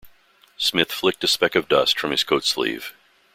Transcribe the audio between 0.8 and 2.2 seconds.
flicked a speck of dust from